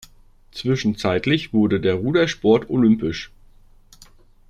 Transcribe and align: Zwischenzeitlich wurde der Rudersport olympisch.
Zwischenzeitlich 0.51 1.53
wurde 1.53 1.79
der 1.79 1.93
Rudersport 1.93 2.71
olympisch. 2.71 3.29